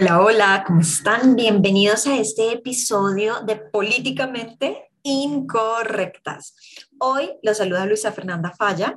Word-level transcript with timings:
Hola, 0.00 0.22
hola, 0.22 0.64
¿cómo 0.64 0.80
están? 0.80 1.34
Bienvenidos 1.34 2.06
a 2.06 2.16
este 2.16 2.52
episodio 2.52 3.40
de 3.40 3.56
Políticamente 3.56 4.90
Incorrectas. 5.02 6.54
Hoy 7.00 7.32
los 7.42 7.56
saluda 7.56 7.84
Luisa 7.84 8.12
Fernanda 8.12 8.52
Falla 8.56 8.96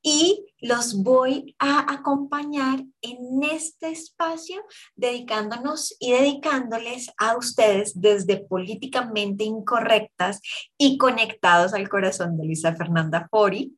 y 0.00 0.46
los 0.62 1.02
voy 1.02 1.54
a 1.58 1.92
acompañar 1.92 2.82
en 3.02 3.42
este 3.42 3.90
espacio 3.90 4.64
dedicándonos 4.96 5.94
y 6.00 6.12
dedicándoles 6.12 7.10
a 7.18 7.36
ustedes 7.36 8.00
desde 8.00 8.38
Políticamente 8.38 9.44
Incorrectas 9.44 10.40
y 10.78 10.96
conectados 10.96 11.74
al 11.74 11.90
corazón 11.90 12.38
de 12.38 12.46
Luisa 12.46 12.74
Fernanda 12.74 13.28
Fori, 13.30 13.76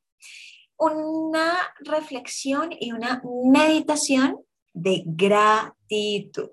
una 0.79 1.53
reflexión 1.81 2.71
y 2.79 2.93
una 2.93 3.21
meditación 3.45 4.37
de 4.73 5.03
gratitud. 5.07 6.51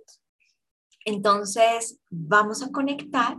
Entonces, 1.05 1.99
vamos 2.09 2.61
a 2.61 2.69
conectar 2.69 3.37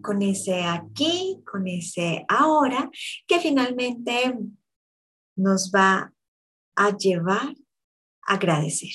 con 0.00 0.22
ese 0.22 0.62
aquí, 0.62 1.38
con 1.50 1.66
ese 1.66 2.24
ahora, 2.28 2.90
que 3.26 3.38
finalmente 3.40 4.38
nos 5.36 5.70
va 5.70 6.12
a 6.76 6.96
llevar 6.96 7.54
a 8.26 8.34
agradecer. 8.34 8.92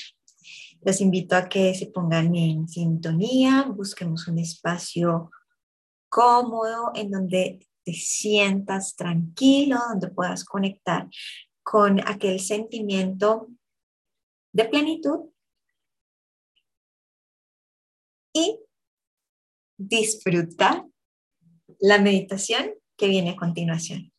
Los 0.82 1.02
invito 1.02 1.36
a 1.36 1.48
que 1.48 1.74
se 1.76 1.88
pongan 1.88 2.36
en 2.36 2.68
sintonía, 2.68 3.64
busquemos 3.64 4.28
un 4.28 4.40
espacio 4.40 5.32
cómodo 6.10 6.92
en 6.96 7.12
donde 7.12 7.68
te 7.84 7.94
sientas 7.94 8.96
tranquilo, 8.96 9.78
donde 9.90 10.10
puedas 10.10 10.44
conectar 10.44 11.08
con 11.64 12.00
aquel 12.08 12.40
sentimiento 12.40 13.50
de 14.56 14.64
plenitud 14.64 15.30
y 18.32 18.58
disfrutar 19.78 20.86
la 21.80 21.98
meditación 22.00 22.74
que 22.96 23.10
viene 23.10 23.32
a 23.32 23.36
continuación. 23.36 24.14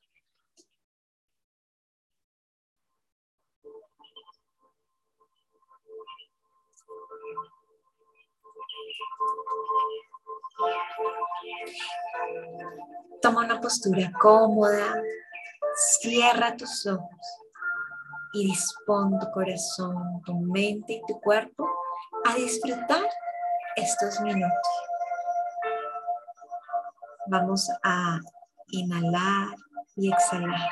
Toma 13.23 13.43
una 13.43 13.59
postura 13.59 14.13
cómoda, 14.21 15.03
cierra 15.75 16.55
tus 16.59 16.87
ojos 16.87 17.46
y 18.37 18.47
dispón 18.49 19.19
tu 19.19 19.31
corazón, 19.31 20.23
tu 20.25 20.35
mente 20.35 20.93
y 20.95 21.03
tu 21.07 21.19
cuerpo 21.21 21.67
a 22.25 22.35
disfrutar 22.35 23.09
estos 23.77 24.21
minutos. 24.21 24.69
Vamos 27.29 27.71
a 27.83 28.21
inhalar 28.69 29.57
y 29.97 30.13
exhalar. 30.13 30.71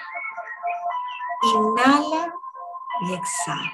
Inhala 1.54 2.34
y 3.08 3.14
exhala. 3.14 3.72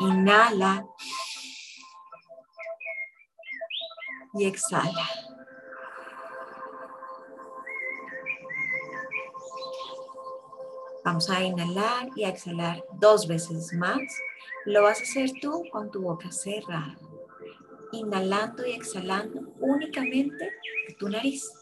Inhala 0.00 0.86
y 4.34 4.46
exhala. 4.46 5.08
Vamos 11.04 11.28
a 11.28 11.44
inhalar 11.44 12.08
y 12.16 12.24
a 12.24 12.30
exhalar 12.30 12.82
dos 12.98 13.28
veces 13.28 13.74
más. 13.74 14.00
Lo 14.64 14.82
vas 14.82 15.00
a 15.00 15.02
hacer 15.02 15.30
tú 15.38 15.62
con 15.70 15.90
tu 15.90 16.00
boca 16.00 16.32
cerrada. 16.32 16.96
Inhalando 17.92 18.66
y 18.66 18.72
exhalando 18.72 19.42
únicamente 19.60 20.50
tu 20.98 21.10
nariz. 21.10 21.52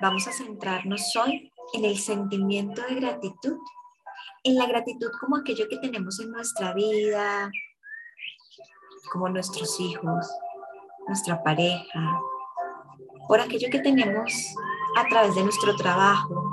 Vamos 0.00 0.26
a 0.26 0.32
centrarnos 0.32 1.14
hoy 1.14 1.52
en 1.72 1.84
el 1.84 1.98
sentimiento 1.98 2.82
de 2.82 2.96
gratitud, 2.96 3.58
en 4.44 4.56
la 4.56 4.66
gratitud 4.66 5.10
como 5.20 5.36
aquello 5.36 5.68
que 5.68 5.78
tenemos 5.78 6.20
en 6.20 6.30
nuestra 6.30 6.72
vida, 6.74 7.50
como 9.12 9.28
nuestros 9.28 9.78
hijos, 9.80 10.26
nuestra 11.06 11.42
pareja, 11.42 12.20
por 13.28 13.40
aquello 13.40 13.68
que 13.70 13.80
tenemos 13.80 14.32
a 14.96 15.06
través 15.08 15.34
de 15.34 15.44
nuestro 15.44 15.76
trabajo. 15.76 16.44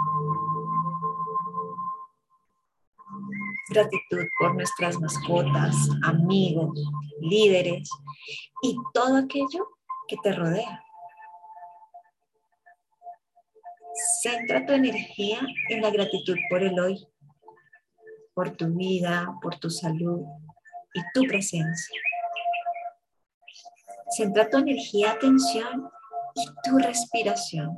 Gratitud 3.69 4.25
por 4.39 4.55
nuestras 4.55 4.99
mascotas, 4.99 5.89
amigos, 6.03 6.79
líderes 7.19 7.89
y 8.61 8.77
todo 8.93 9.17
aquello 9.17 9.67
que 10.07 10.17
te 10.17 10.31
rodea. 10.33 10.86
Centra 13.97 14.63
tu 14.63 14.73
energía 14.73 15.39
en 15.69 15.81
la 15.81 15.89
gratitud 15.89 16.37
por 16.51 16.61
el 16.61 16.79
hoy, 16.79 17.07
por 18.35 18.55
tu 18.55 18.67
vida, 18.67 19.27
por 19.41 19.57
tu 19.57 19.71
salud 19.71 20.21
y 20.93 21.01
tu 21.15 21.23
presencia. 21.23 21.99
Centra 24.15 24.47
tu 24.49 24.59
energía, 24.59 25.13
atención 25.13 25.89
y 26.35 26.45
tu 26.63 26.77
respiración 26.77 27.75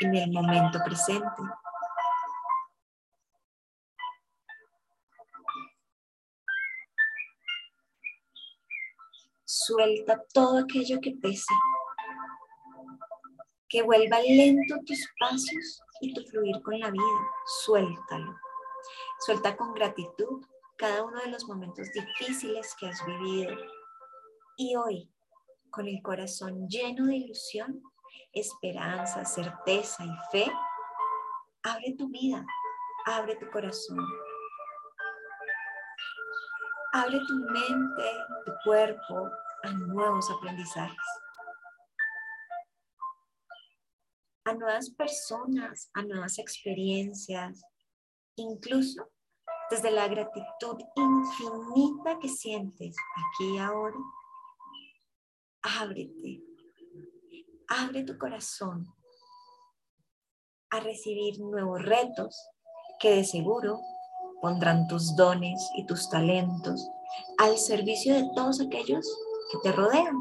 en 0.00 0.14
el 0.14 0.30
momento 0.30 0.78
presente. 0.84 1.42
Suelta 9.44 10.22
todo 10.34 10.58
aquello 10.58 11.00
que 11.00 11.12
pesa 11.12 11.54
que 13.72 13.82
vuelva 13.82 14.20
lento 14.20 14.76
tus 14.86 15.08
pasos 15.18 15.82
y 16.02 16.12
tu 16.12 16.22
fluir 16.28 16.60
con 16.62 16.78
la 16.78 16.90
vida. 16.90 17.30
Suéltalo. 17.64 18.36
Suelta 19.20 19.56
con 19.56 19.72
gratitud 19.72 20.44
cada 20.76 21.02
uno 21.02 21.18
de 21.20 21.30
los 21.30 21.46
momentos 21.46 21.88
difíciles 21.92 22.74
que 22.78 22.88
has 22.88 23.04
vivido. 23.06 23.56
Y 24.58 24.76
hoy, 24.76 25.10
con 25.70 25.88
el 25.88 26.02
corazón 26.02 26.68
lleno 26.68 27.06
de 27.06 27.16
ilusión, 27.16 27.82
esperanza, 28.34 29.24
certeza 29.24 30.04
y 30.04 30.14
fe, 30.30 30.52
abre 31.62 31.94
tu 31.96 32.08
vida, 32.08 32.44
abre 33.06 33.36
tu 33.36 33.50
corazón. 33.50 34.06
Abre 36.92 37.18
tu 37.26 37.34
mente, 37.36 38.10
tu 38.44 38.52
cuerpo 38.64 39.30
a 39.62 39.70
nuevos 39.70 40.30
aprendizajes. 40.30 41.21
A 44.52 44.54
nuevas 44.54 44.90
personas, 44.90 45.90
a 45.94 46.02
nuevas 46.02 46.38
experiencias, 46.38 47.62
incluso 48.36 49.08
desde 49.70 49.90
la 49.90 50.06
gratitud 50.08 50.78
infinita 50.94 52.18
que 52.20 52.28
sientes 52.28 52.94
aquí 53.16 53.54
y 53.54 53.58
ahora. 53.58 53.96
Ábrete, 55.62 56.42
abre 57.68 58.04
tu 58.04 58.18
corazón 58.18 58.86
a 60.70 60.80
recibir 60.80 61.40
nuevos 61.40 61.82
retos 61.82 62.36
que 63.00 63.16
de 63.16 63.24
seguro 63.24 63.80
pondrán 64.42 64.86
tus 64.86 65.16
dones 65.16 65.70
y 65.76 65.86
tus 65.86 66.10
talentos 66.10 66.86
al 67.38 67.56
servicio 67.56 68.14
de 68.14 68.28
todos 68.34 68.60
aquellos 68.60 69.06
que 69.50 69.58
te 69.62 69.72
rodean. 69.72 70.16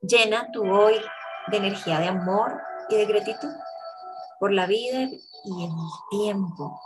Llena 0.00 0.50
tu 0.52 0.62
hoy 0.62 0.94
de 1.48 1.56
energía 1.56 1.98
de 1.98 2.06
amor 2.06 2.60
y 2.88 2.96
de 2.96 3.06
gratitud 3.06 3.52
por 4.38 4.52
la 4.52 4.66
vida 4.66 5.08
y 5.44 5.64
el 5.64 5.72
tiempo, 6.10 6.80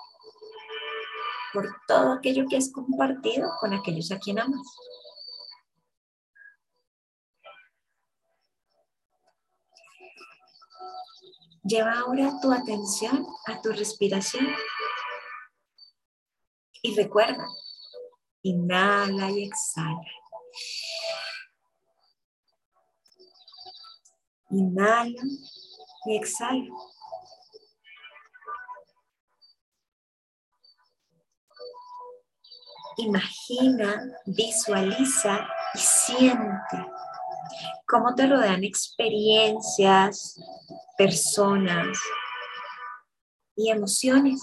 por 1.53 1.69
todo 1.87 2.13
aquello 2.13 2.47
que 2.49 2.57
has 2.57 2.73
compartido 2.73 3.51
con 3.61 3.75
aquellos 3.75 4.11
a 4.13 4.19
quien 4.19 4.39
amas. 4.39 4.67
Lleva 11.65 12.01
ahora 12.01 12.33
tu 12.41 12.51
atención 12.51 13.27
a 13.47 13.61
tu 13.61 13.73
respiración 13.73 14.47
y 16.81 16.97
recuerda, 16.97 17.47
inhala 18.43 19.31
y 19.31 19.45
exhala. 19.45 20.22
Inhala 24.53 25.23
y 26.05 26.17
exhala. 26.17 26.67
Imagina, 32.99 34.05
visualiza 34.27 35.49
y 35.75 35.79
siente 35.79 36.87
cómo 37.89 38.15
te 38.15 38.27
rodean 38.27 38.63
experiencias, 38.63 40.39
personas 40.99 41.99
y 43.57 43.71
emociones 43.71 44.43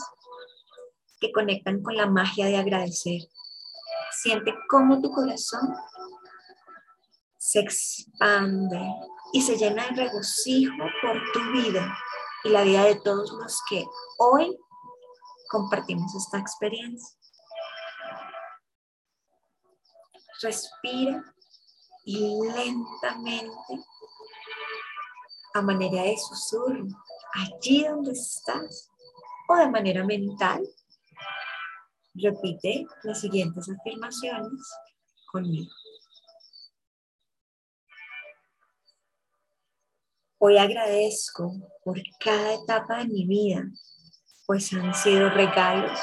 que 1.20 1.32
conectan 1.32 1.84
con 1.84 1.96
la 1.96 2.08
magia 2.08 2.48
de 2.48 2.58
agradecer. 2.58 3.22
Siente 4.12 4.54
cómo 4.68 5.00
tu 5.02 5.12
corazón 5.12 5.76
se 7.51 7.62
expande 7.62 8.80
y 9.34 9.42
se 9.42 9.57
llena 9.57 9.88
de 9.88 10.04
regocijo 10.04 10.84
por 11.01 11.19
tu 11.34 11.51
vida 11.51 11.98
y 12.44 12.50
la 12.50 12.62
vida 12.62 12.84
de 12.84 12.96
todos 12.96 13.31
los 13.31 13.60
que 13.68 13.84
hoy 14.19 14.56
compartimos 15.50 16.13
esta 16.16 16.38
experiencia. 16.38 17.18
Respira 20.44 21.24
y 22.06 22.40
lentamente, 22.54 23.84
a 25.56 25.62
manera 25.63 26.04
de 26.04 26.18
susurro, 26.18 26.86
allí 27.34 27.84
donde 27.84 28.12
estás 28.12 28.92
o 29.48 29.56
de 29.56 29.69
manera 29.69 30.06
mental, 30.06 30.62
repite 32.13 32.86
las 33.04 33.22
siguientes 33.22 33.68
afirmaciones 33.69 34.72
conmigo. 35.31 35.72
Hoy 40.41 40.57
agradezco 40.57 41.51
por 41.83 42.01
cada 42.18 42.53
etapa 42.53 43.00
de 43.00 43.09
mi 43.09 43.27
vida, 43.27 43.62
pues 44.47 44.71
han 44.71 44.94
sido 44.94 45.30
regalos 45.30 46.00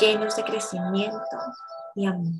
llenos 0.00 0.34
de 0.34 0.44
crecimiento 0.44 1.36
y 1.94 2.06
amor. 2.06 2.32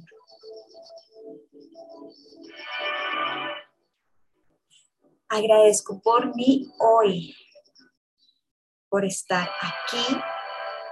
Agradezco 5.29 6.01
por 6.01 6.35
mí 6.35 6.73
hoy, 6.79 7.37
por 8.89 9.05
estar 9.05 9.47
aquí 9.61 10.17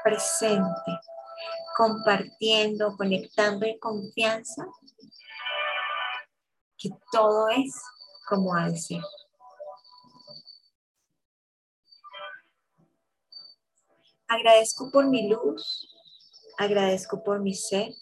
presente, 0.02 1.00
compartiendo, 1.74 2.94
conectando 2.98 3.64
en 3.64 3.78
confianza, 3.78 4.66
que 6.76 6.90
todo 7.10 7.48
es 7.48 7.80
como 8.28 8.54
ha 8.54 8.68
de 8.68 8.76
ser. 8.76 9.00
Agradezco 14.34 14.90
por 14.90 15.06
mi 15.06 15.28
luz, 15.28 15.88
agradezco 16.58 17.22
por 17.22 17.38
mi 17.38 17.54
ser 17.54 17.94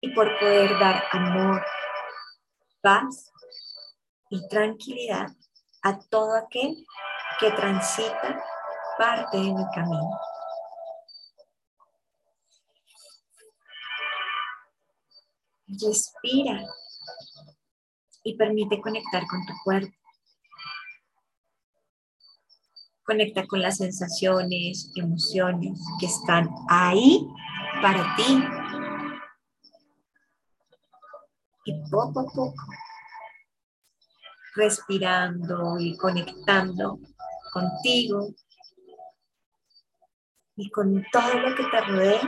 y 0.00 0.08
por 0.14 0.26
poder 0.38 0.70
dar 0.78 1.04
amor, 1.12 1.62
paz 2.80 3.30
y 4.30 4.48
tranquilidad 4.48 5.26
a 5.82 6.00
todo 6.08 6.36
aquel 6.36 6.86
que 7.38 7.50
transita 7.50 8.42
parte 8.96 9.36
de 9.36 9.52
mi 9.52 9.64
camino. 9.74 10.18
Respira 15.66 16.64
y 18.24 18.38
permite 18.38 18.80
conectar 18.80 19.26
con 19.26 19.44
tu 19.44 19.52
cuerpo. 19.64 20.01
Conecta 23.04 23.46
con 23.46 23.60
las 23.60 23.78
sensaciones, 23.78 24.90
emociones 24.94 25.78
que 25.98 26.06
están 26.06 26.48
ahí 26.68 27.26
para 27.80 28.14
ti. 28.16 28.44
Y 31.64 31.90
poco 31.90 32.20
a 32.20 32.24
poco 32.24 32.64
respirando 34.54 35.78
y 35.78 35.96
conectando 35.96 36.98
contigo 37.52 38.34
y 40.56 40.70
con 40.70 41.04
todo 41.10 41.34
lo 41.34 41.56
que 41.56 41.64
te 41.64 41.80
rodea, 41.80 42.20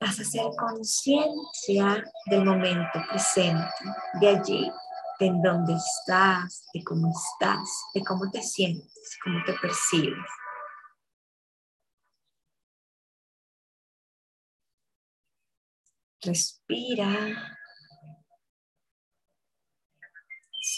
vas 0.00 0.18
a 0.18 0.22
hacer 0.22 0.46
conciencia 0.58 2.04
del 2.26 2.44
momento 2.44 2.98
presente, 3.10 3.66
de 4.20 4.28
allí, 4.28 4.70
de 5.18 5.26
en 5.26 5.42
dónde 5.42 5.74
estás, 5.74 6.66
de 6.72 6.82
cómo 6.84 7.10
estás, 7.10 7.68
de 7.94 8.04
cómo 8.04 8.30
te 8.30 8.42
sientes, 8.42 9.18
cómo 9.22 9.42
te 9.44 9.54
percibes. 9.54 10.18
Respira 16.22 17.56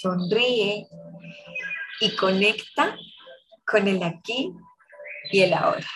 sonríe 0.00 0.86
y 2.00 2.16
conecta 2.16 2.96
con 3.66 3.88
el 3.88 4.02
aquí 4.02 4.52
y 5.32 5.40
el 5.40 5.52
ahora. 5.52 5.88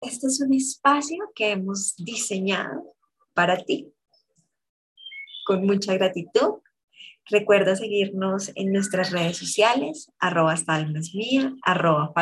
Este 0.00 0.26
es 0.28 0.40
un 0.40 0.54
espacio 0.54 1.18
que 1.34 1.52
hemos 1.52 1.94
diseñado 1.96 2.96
para 3.34 3.62
ti. 3.64 3.92
Con 5.48 5.64
mucha 5.64 5.94
gratitud. 5.94 6.60
Recuerda 7.24 7.74
seguirnos 7.74 8.52
en 8.54 8.70
nuestras 8.70 9.12
redes 9.12 9.38
sociales, 9.38 10.12
arroba 10.18 10.54
mía, 11.14 11.54
arroba 11.62 12.12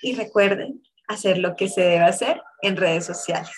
y 0.00 0.14
recuerden 0.14 0.82
hacer 1.06 1.36
lo 1.36 1.54
que 1.54 1.68
se 1.68 1.82
debe 1.82 2.04
hacer 2.04 2.40
en 2.62 2.78
redes 2.78 3.04
sociales. 3.04 3.52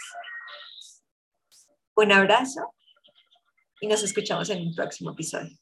Un 1.95 2.11
abrazo 2.11 2.75
y 3.81 3.87
nos 3.87 4.03
escuchamos 4.03 4.51
en 4.51 4.67
un 4.67 4.75
próximo 4.75 5.13
episodio. 5.13 5.57